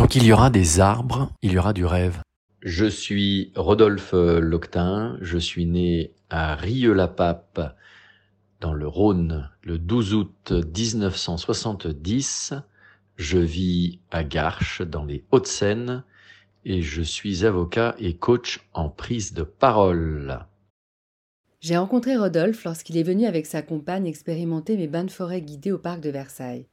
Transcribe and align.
Tant 0.00 0.06
qu'il 0.06 0.24
y 0.24 0.32
aura 0.32 0.48
des 0.48 0.80
arbres, 0.80 1.30
il 1.42 1.52
y 1.52 1.58
aura 1.58 1.74
du 1.74 1.84
rêve. 1.84 2.22
Je 2.62 2.86
suis 2.86 3.52
Rodolphe 3.54 4.14
Loctin, 4.14 5.18
je 5.20 5.36
suis 5.36 5.66
né 5.66 6.14
à 6.30 6.54
Rieux-la-Pape 6.54 7.76
dans 8.60 8.72
le 8.72 8.88
Rhône 8.88 9.50
le 9.62 9.78
12 9.78 10.14
août 10.14 10.52
1970. 10.52 12.54
Je 13.16 13.36
vis 13.36 14.00
à 14.10 14.24
Garches 14.24 14.80
dans 14.80 15.04
les 15.04 15.26
Hauts-de-Seine 15.32 16.02
et 16.64 16.80
je 16.80 17.02
suis 17.02 17.44
avocat 17.44 17.94
et 17.98 18.16
coach 18.16 18.66
en 18.72 18.88
prise 18.88 19.34
de 19.34 19.42
parole. 19.42 20.46
J'ai 21.60 21.76
rencontré 21.76 22.16
Rodolphe 22.16 22.64
lorsqu'il 22.64 22.96
est 22.96 23.02
venu 23.02 23.26
avec 23.26 23.44
sa 23.44 23.60
compagne 23.60 24.06
expérimenter 24.06 24.78
mes 24.78 24.88
bains 24.88 25.04
de 25.04 25.10
forêt 25.10 25.42
guidés 25.42 25.72
au 25.72 25.78
parc 25.78 26.00
de 26.00 26.08
Versailles. 26.08 26.68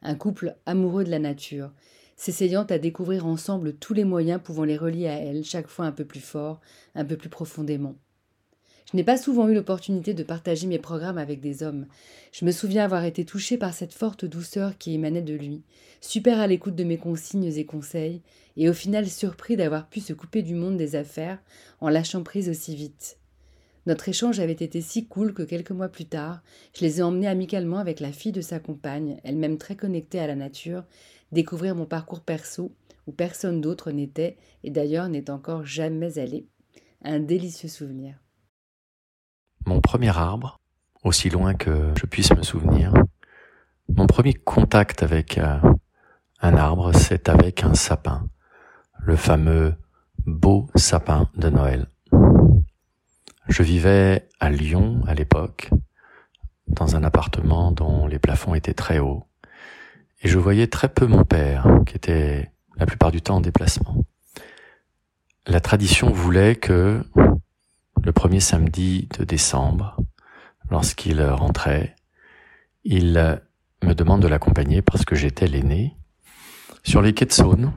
Un 0.00 0.14
couple 0.14 0.54
amoureux 0.64 1.02
de 1.02 1.10
la 1.10 1.18
nature 1.18 1.72
s'essayant 2.18 2.64
à 2.64 2.78
découvrir 2.78 3.24
ensemble 3.24 3.72
tous 3.72 3.94
les 3.94 4.04
moyens 4.04 4.40
pouvant 4.42 4.64
les 4.64 4.76
relier 4.76 5.06
à 5.06 5.18
elle, 5.18 5.44
chaque 5.44 5.68
fois 5.68 5.86
un 5.86 5.92
peu 5.92 6.04
plus 6.04 6.20
fort, 6.20 6.60
un 6.94 7.04
peu 7.04 7.16
plus 7.16 7.30
profondément. 7.30 7.94
Je 8.90 8.96
n'ai 8.96 9.04
pas 9.04 9.18
souvent 9.18 9.48
eu 9.48 9.54
l'opportunité 9.54 10.14
de 10.14 10.22
partager 10.22 10.66
mes 10.66 10.78
programmes 10.78 11.18
avec 11.18 11.40
des 11.40 11.62
hommes. 11.62 11.86
Je 12.32 12.44
me 12.44 12.50
souviens 12.50 12.84
avoir 12.84 13.04
été 13.04 13.24
touchée 13.24 13.56
par 13.56 13.72
cette 13.72 13.92
forte 13.92 14.24
douceur 14.24 14.76
qui 14.78 14.94
émanait 14.94 15.22
de 15.22 15.34
lui, 15.34 15.62
super 16.00 16.40
à 16.40 16.46
l'écoute 16.46 16.74
de 16.74 16.84
mes 16.84 16.98
consignes 16.98 17.52
et 17.54 17.66
conseils, 17.66 18.22
et 18.56 18.68
au 18.68 18.72
final 18.72 19.06
surpris 19.06 19.56
d'avoir 19.56 19.88
pu 19.88 20.00
se 20.00 20.12
couper 20.12 20.42
du 20.42 20.54
monde 20.54 20.76
des 20.76 20.96
affaires 20.96 21.38
en 21.80 21.88
lâchant 21.88 22.22
prise 22.22 22.48
aussi 22.48 22.74
vite. 22.74 23.18
Notre 23.88 24.10
échange 24.10 24.38
avait 24.38 24.52
été 24.52 24.82
si 24.82 25.06
cool 25.06 25.32
que 25.32 25.42
quelques 25.42 25.70
mois 25.70 25.88
plus 25.88 26.04
tard, 26.04 26.42
je 26.76 26.82
les 26.82 26.98
ai 26.98 27.02
emmenés 27.02 27.26
amicalement 27.26 27.78
avec 27.78 28.00
la 28.00 28.12
fille 28.12 28.32
de 28.32 28.42
sa 28.42 28.60
compagne, 28.60 29.18
elle-même 29.24 29.56
très 29.56 29.76
connectée 29.76 30.20
à 30.20 30.26
la 30.26 30.34
nature, 30.34 30.84
découvrir 31.32 31.74
mon 31.74 31.86
parcours 31.86 32.20
perso 32.20 32.70
où 33.06 33.12
personne 33.12 33.62
d'autre 33.62 33.90
n'était 33.90 34.36
et 34.62 34.70
d'ailleurs 34.70 35.08
n'est 35.08 35.30
encore 35.30 35.64
jamais 35.64 36.18
allé. 36.18 36.46
Un 37.02 37.18
délicieux 37.18 37.70
souvenir. 37.70 38.16
Mon 39.64 39.80
premier 39.80 40.14
arbre, 40.14 40.60
aussi 41.02 41.30
loin 41.30 41.54
que 41.54 41.94
je 41.98 42.04
puisse 42.04 42.36
me 42.36 42.42
souvenir, 42.42 42.92
mon 43.88 44.06
premier 44.06 44.34
contact 44.34 45.02
avec 45.02 45.38
euh, 45.38 45.60
un 46.42 46.56
arbre, 46.58 46.94
c'est 46.94 47.30
avec 47.30 47.64
un 47.64 47.72
sapin, 47.72 48.28
le 48.98 49.16
fameux 49.16 49.72
beau 50.26 50.68
sapin 50.76 51.30
de 51.36 51.48
Noël. 51.48 51.88
Je 53.48 53.62
vivais 53.62 54.28
à 54.40 54.50
Lyon 54.50 55.02
à 55.06 55.14
l'époque, 55.14 55.70
dans 56.66 56.96
un 56.96 57.02
appartement 57.02 57.72
dont 57.72 58.06
les 58.06 58.18
plafonds 58.18 58.54
étaient 58.54 58.74
très 58.74 58.98
hauts 58.98 59.28
et 60.22 60.28
je 60.28 60.38
voyais 60.38 60.66
très 60.66 60.88
peu 60.88 61.06
mon 61.06 61.24
père, 61.24 61.66
qui 61.86 61.96
était 61.96 62.50
la 62.76 62.86
plupart 62.86 63.12
du 63.12 63.22
temps 63.22 63.36
en 63.36 63.40
déplacement. 63.40 64.04
La 65.46 65.60
tradition 65.60 66.10
voulait 66.10 66.56
que 66.56 67.04
le 68.02 68.12
premier 68.12 68.40
samedi 68.40 69.08
de 69.18 69.24
décembre, 69.24 69.96
lorsqu'il 70.70 71.22
rentrait, 71.22 71.94
il 72.84 73.40
me 73.82 73.94
demande 73.94 74.22
de 74.22 74.28
l'accompagner 74.28 74.82
parce 74.82 75.04
que 75.04 75.14
j'étais 75.14 75.46
l'aîné 75.46 75.96
sur 76.82 77.00
les 77.00 77.14
quais 77.14 77.26
de 77.26 77.32
Saône 77.32 77.72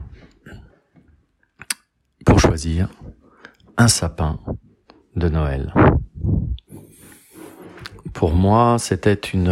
pour 2.26 2.40
choisir 2.40 2.88
un 3.76 3.88
sapin 3.88 4.40
de 5.16 5.28
Noël. 5.28 5.74
Pour 8.12 8.32
moi, 8.32 8.76
c'était 8.78 9.14
une 9.14 9.50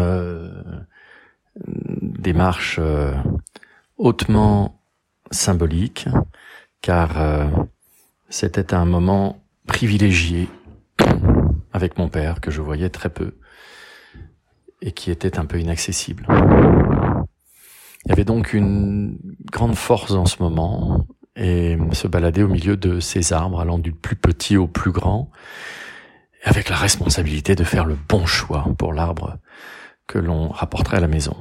démarche 2.21 2.79
euh, 2.79 3.15
hautement 3.97 4.81
symbolique, 5.31 6.09
car 6.81 7.21
euh, 7.21 7.47
c'était 8.29 8.75
un 8.75 8.85
moment 8.85 9.43
privilégié 9.67 10.49
avec 11.73 11.99
mon 11.99 12.09
père 12.09 12.41
que 12.41 12.51
je 12.51 12.61
voyais 12.61 12.91
très 12.91 13.11
peu 13.11 13.35
et 14.83 14.93
qui 14.93 15.11
était 15.11 15.39
un 15.39 15.45
peu 15.45 15.61
inaccessible. 15.61 16.27
Il 18.05 18.09
y 18.09 18.13
avait 18.13 18.25
donc 18.25 18.55
une 18.55 19.19
grande 19.51 19.75
force 19.75 20.13
en 20.13 20.27
ce 20.27 20.43
moment 20.43 21.07
et 21.41 21.79
se 21.93 22.07
balader 22.07 22.43
au 22.43 22.49
milieu 22.49 22.77
de 22.77 23.01
ces 23.01 23.33
arbres 23.33 23.61
allant 23.61 23.79
du 23.79 23.93
plus 23.93 24.15
petit 24.15 24.59
au 24.59 24.69
plus 24.69 24.93
grand 24.93 25.31
avec 26.45 26.69
la 26.69 26.77
responsabilité 26.77 27.55
de 27.55 27.65
faire 27.65 27.87
le 27.87 27.97
bon 28.09 28.27
choix 28.27 28.67
pour 28.79 28.93
l'arbre 28.93 29.39
que 30.07 30.19
l'on 30.19 30.49
rapporterait 30.49 30.99
à 30.99 31.01
la 31.01 31.09
maison. 31.09 31.37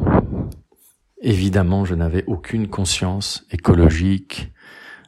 Évidemment, 1.22 1.84
je 1.84 1.96
n'avais 1.96 2.24
aucune 2.28 2.70
conscience 2.70 3.46
écologique 3.52 4.52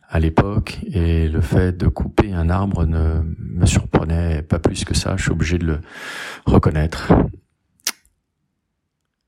à 0.10 0.20
l'époque 0.20 0.80
et 0.92 1.30
le 1.30 1.40
fait 1.40 1.78
de 1.78 1.88
couper 1.88 2.34
un 2.34 2.50
arbre 2.50 2.86
ne 2.86 3.22
me 3.38 3.66
surprenait 3.66 4.42
pas 4.42 4.60
plus 4.60 4.84
que 4.84 4.94
ça, 4.94 5.16
je 5.16 5.24
suis 5.24 5.32
obligé 5.32 5.58
de 5.58 5.66
le 5.66 5.82
reconnaître. 6.46 7.14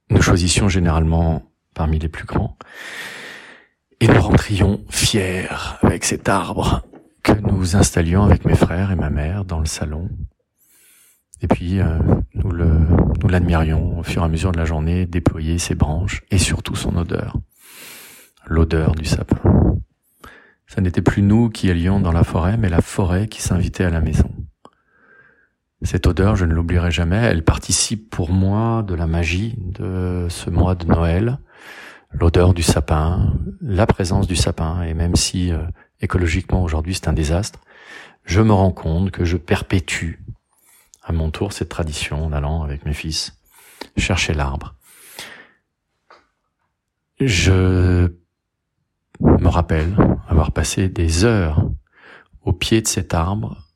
Nous 0.09 0.21
choisissions 0.21 0.67
généralement 0.67 1.43
parmi 1.73 1.99
les 1.99 2.09
plus 2.09 2.25
grands 2.25 2.57
et 4.03 4.07
nous 4.07 4.21
rentrions 4.21 4.83
fiers 4.89 5.47
avec 5.81 6.03
cet 6.03 6.27
arbre 6.27 6.85
que 7.23 7.31
nous 7.31 7.77
installions 7.77 8.23
avec 8.23 8.43
mes 8.43 8.55
frères 8.55 8.91
et 8.91 8.97
ma 8.97 9.09
mère 9.09 9.45
dans 9.45 9.59
le 9.59 9.65
salon. 9.65 10.09
Et 11.41 11.47
puis 11.47 11.79
euh, 11.79 11.99
nous 12.33 12.51
nous 12.51 13.29
l'admirions 13.29 13.99
au 13.99 14.03
fur 14.03 14.21
et 14.21 14.25
à 14.25 14.27
mesure 14.27 14.51
de 14.51 14.57
la 14.57 14.65
journée 14.65 15.05
déployer 15.05 15.57
ses 15.57 15.75
branches 15.75 16.21
et 16.31 16.37
surtout 16.37 16.75
son 16.75 16.97
odeur, 16.97 17.37
l'odeur 18.45 18.93
du 18.93 19.05
sapin. 19.05 19.39
Ça 20.67 20.81
n'était 20.81 21.01
plus 21.01 21.21
nous 21.21 21.49
qui 21.49 21.69
allions 21.69 22.01
dans 22.01 22.11
la 22.11 22.25
forêt, 22.25 22.57
mais 22.57 22.67
la 22.67 22.81
forêt 22.81 23.27
qui 23.27 23.41
s'invitait 23.41 23.85
à 23.85 23.89
la 23.89 24.01
maison. 24.01 24.29
Cette 25.81 26.07
odeur, 26.07 26.35
je 26.35 26.43
ne 26.43 26.53
l'oublierai 26.53 26.91
jamais, 26.91 27.21
elle 27.23 27.43
participe 27.45 28.09
pour 28.09 28.31
moi 28.31 28.83
de 28.83 28.95
la 28.95 29.07
magie 29.07 29.55
de 29.59 30.27
ce 30.29 30.49
mois 30.49 30.75
de 30.75 30.87
Noël, 30.87 31.39
l'odeur 32.13 32.53
du 32.53 32.63
sapin, 32.63 33.33
la 33.61 33.85
présence 33.85 34.27
du 34.27 34.35
sapin, 34.35 34.83
et 34.83 34.93
même 34.93 35.15
si 35.15 35.51
euh, 35.51 35.65
écologiquement 36.01 36.63
aujourd'hui 36.63 36.93
c'est 36.93 37.07
un 37.07 37.13
désastre, 37.13 37.59
je 38.25 38.41
me 38.41 38.53
rends 38.53 38.71
compte 38.71 39.11
que 39.11 39.25
je 39.25 39.37
perpétue 39.37 40.19
à 41.03 41.11
mon 41.11 41.31
tour 41.31 41.53
cette 41.53 41.69
tradition 41.69 42.25
en 42.25 42.31
allant 42.31 42.63
avec 42.63 42.85
mes 42.85 42.93
fils 42.93 43.37
chercher 43.97 44.33
l'arbre. 44.33 44.75
Je 47.19 48.11
me 49.19 49.47
rappelle 49.47 49.95
avoir 50.27 50.51
passé 50.51 50.89
des 50.89 51.25
heures 51.25 51.69
au 52.41 52.53
pied 52.53 52.81
de 52.81 52.87
cet 52.87 53.13
arbre, 53.13 53.69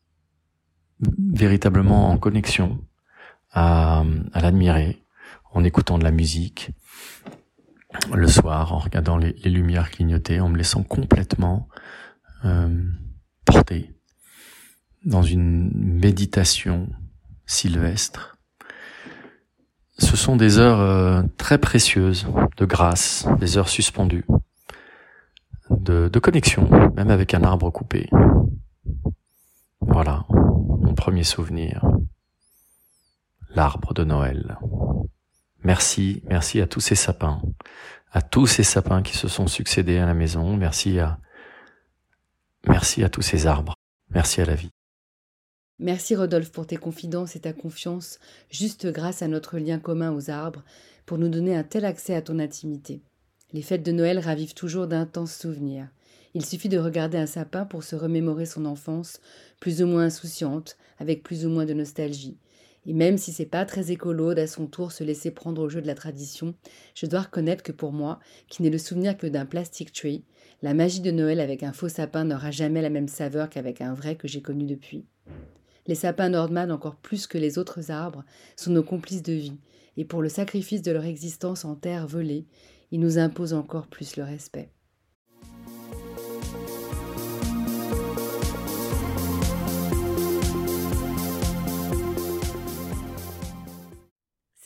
véritablement 0.99 2.09
en 2.09 2.17
connexion, 2.17 2.83
à, 3.51 4.03
l'admirer, 4.33 5.03
en 5.53 5.63
écoutant 5.63 5.97
de 5.97 6.03
la 6.03 6.11
musique, 6.11 6.71
le 8.13 8.27
soir, 8.27 8.73
en 8.73 8.79
regardant 8.79 9.17
les, 9.17 9.33
lumières 9.45 9.91
clignoter, 9.91 10.39
en 10.39 10.49
me 10.49 10.57
laissant 10.57 10.83
complètement 10.83 11.67
euh, 12.45 12.83
porter 13.45 13.93
dans 15.05 15.21
une 15.21 15.71
méditation 15.73 16.89
sylvestre. 17.45 18.37
Ce 19.99 20.15
sont 20.15 20.35
des 20.35 20.59
heures 20.59 20.79
euh, 20.79 21.23
très 21.37 21.57
précieuses 21.57 22.27
de 22.57 22.65
grâce, 22.65 23.27
des 23.39 23.57
heures 23.57 23.69
suspendues, 23.69 24.25
de, 25.69 26.07
de 26.07 26.19
connexion, 26.19 26.69
même 26.95 27.09
avec 27.09 27.33
un 27.33 27.43
arbre 27.43 27.71
coupé. 27.71 28.09
Voilà, 29.81 30.25
mon 30.29 30.93
premier 30.93 31.23
souvenir. 31.23 31.83
L'arbre 33.55 33.93
de 33.93 34.03
Noël. 34.03 34.57
Merci, 35.63 36.21
merci 36.27 36.61
à 36.61 36.67
tous 36.67 36.79
ces 36.81 36.95
sapins, 36.95 37.41
à 38.11 38.21
tous 38.21 38.47
ces 38.47 38.63
sapins 38.63 39.01
qui 39.01 39.17
se 39.17 39.27
sont 39.27 39.47
succédés 39.47 39.97
à 39.97 40.05
la 40.05 40.13
maison. 40.13 40.55
Merci 40.55 40.99
à, 40.99 41.19
merci 42.67 43.03
à 43.03 43.09
tous 43.09 43.21
ces 43.21 43.47
arbres. 43.47 43.73
Merci 44.09 44.41
à 44.41 44.45
la 44.45 44.55
vie. 44.55 44.69
Merci 45.79 46.15
Rodolphe 46.15 46.51
pour 46.51 46.65
tes 46.65 46.77
confidences 46.77 47.35
et 47.35 47.41
ta 47.41 47.53
confiance, 47.53 48.19
juste 48.49 48.87
grâce 48.87 49.21
à 49.21 49.27
notre 49.27 49.59
lien 49.59 49.77
commun 49.77 50.11
aux 50.11 50.31
arbres, 50.31 50.63
pour 51.05 51.19
nous 51.19 51.29
donner 51.29 51.55
un 51.55 51.63
tel 51.63 51.85
accès 51.85 52.15
à 52.15 52.21
ton 52.21 52.39
intimité. 52.39 53.03
Les 53.53 53.61
fêtes 53.61 53.83
de 53.83 53.91
Noël 53.91 54.19
ravivent 54.19 54.55
toujours 54.55 54.87
d'intenses 54.87 55.35
souvenirs. 55.35 55.87
Il 56.33 56.45
suffit 56.45 56.69
de 56.69 56.79
regarder 56.79 57.17
un 57.17 57.27
sapin 57.27 57.65
pour 57.65 57.83
se 57.83 57.95
remémorer 57.95 58.45
son 58.45 58.65
enfance, 58.65 59.21
plus 59.59 59.81
ou 59.81 59.87
moins 59.87 60.05
insouciante, 60.05 60.77
avec 60.99 61.23
plus 61.23 61.45
ou 61.45 61.49
moins 61.49 61.65
de 61.65 61.73
nostalgie. 61.73 62.37
Et 62.87 62.93
même 62.93 63.17
si 63.17 63.33
c'est 63.33 63.45
pas 63.45 63.65
très 63.65 63.91
écolo 63.91 64.33
d'à 64.33 64.47
son 64.47 64.65
tour 64.65 64.93
se 64.93 65.03
laisser 65.03 65.29
prendre 65.29 65.61
au 65.61 65.67
jeu 65.67 65.81
de 65.81 65.87
la 65.87 65.93
tradition, 65.93 66.55
je 66.95 67.05
dois 67.05 67.21
reconnaître 67.21 67.61
que 67.61 67.73
pour 67.73 67.91
moi, 67.91 68.19
qui 68.47 68.63
n'ai 68.63 68.69
le 68.69 68.77
souvenir 68.77 69.17
que 69.17 69.27
d'un 69.27 69.45
plastic 69.45 69.91
tree, 69.91 70.23
la 70.61 70.73
magie 70.73 71.01
de 71.01 71.11
Noël 71.11 71.41
avec 71.41 71.63
un 71.63 71.73
faux 71.73 71.89
sapin 71.89 72.23
n'aura 72.23 72.49
jamais 72.49 72.81
la 72.81 72.89
même 72.89 73.09
saveur 73.09 73.49
qu'avec 73.49 73.81
un 73.81 73.93
vrai 73.93 74.15
que 74.15 74.29
j'ai 74.29 74.41
connu 74.41 74.65
depuis. 74.65 75.05
Les 75.85 75.95
sapins 75.95 76.29
Nordman, 76.29 76.71
encore 76.71 76.95
plus 76.95 77.27
que 77.27 77.37
les 77.37 77.57
autres 77.57 77.91
arbres, 77.91 78.23
sont 78.55 78.71
nos 78.71 78.83
complices 78.83 79.21
de 79.21 79.33
vie, 79.33 79.59
et 79.97 80.05
pour 80.05 80.21
le 80.21 80.29
sacrifice 80.29 80.81
de 80.81 80.91
leur 80.91 81.05
existence 81.05 81.65
en 81.65 81.75
terre 81.75 82.07
volée, 82.07 82.45
ils 82.91 83.01
nous 83.01 83.17
imposent 83.17 83.53
encore 83.53 83.87
plus 83.87 84.15
le 84.15 84.23
respect. 84.23 84.69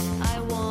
I 0.00 0.38
want 0.48 0.67